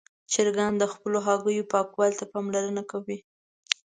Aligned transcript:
چرګان 0.31 0.73
د 0.77 0.83
خپلو 0.93 1.17
هګیو 1.27 1.69
پاکوالي 1.73 2.15
ته 2.19 2.25
پاملرنه 2.31 2.83
کوي. 2.91 3.17